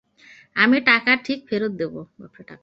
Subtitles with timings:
[0.55, 1.93] আমি টাকা ঠিক ফেরত দেব!